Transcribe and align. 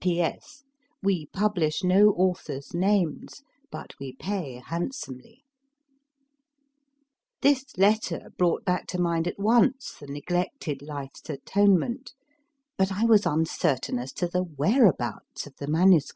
P.S. 0.03 0.63
We 1.03 1.27
publish 1.27 1.83
no 1.83 2.09
authors 2.17 2.73
names, 2.73 3.43
but 3.71 3.93
we 3.99 4.13
pay 4.13 4.59
handsomely. 4.65 5.43
This 7.43 7.65
letter 7.77 8.31
brought 8.35 8.65
back 8.65 8.87
to 8.87 8.99
mind 8.99 9.27
at 9.27 9.37
once 9.37 9.93
the 9.99 10.07
neglected 10.07 10.81
Life 10.81 11.11
s 11.23 11.29
Atonement, 11.29 12.13
but 12.79 12.91
I 12.91 13.05
was 13.05 13.27
uncertain 13.27 13.99
as 13.99 14.11
to 14.13 14.27
the 14.27 14.41
whereabouts 14.41 15.45
of 15.45 15.55
the 15.57 15.67
MS. 15.67 16.07